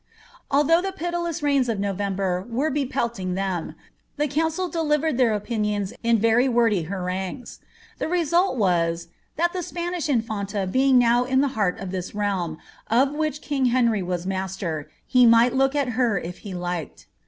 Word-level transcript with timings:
Although 0.49 0.81
the 0.81 0.91
pitiless 0.91 1.43
rains 1.43 1.69
of 1.69 1.79
No 1.79 1.93
vember 1.93 2.49
were 2.49 2.71
be 2.71 2.87
pelting 2.87 3.35
them, 3.35 3.75
the 4.17 4.27
council 4.27 4.67
delivered 4.67 5.19
their 5.19 5.31
opinions 5.35 5.93
in 6.01 6.17
very 6.17 6.49
wordy 6.49 6.85
harangues. 6.85 7.59
The 7.99 8.07
result 8.07 8.57
was, 8.57 9.05
^ 9.09 9.09
that 9.35 9.53
the 9.53 9.61
Spanish 9.61 10.07
inumta 10.07 10.71
being 10.71 10.97
now 10.97 11.25
in 11.25 11.41
the 11.41 11.49
heart 11.53 11.77
of 11.79 11.91
this 11.91 12.15
realm, 12.15 12.57
of 12.89 13.13
which 13.13 13.41
king 13.43 13.65
Henry 13.65 14.01
was 14.01 14.25
master, 14.25 14.89
he 15.05 15.27
might 15.27 15.53
look 15.53 15.75
at 15.75 15.89
her 15.89 16.17
if 16.17 16.39
he 16.39 16.55
liked.'' 16.55 17.05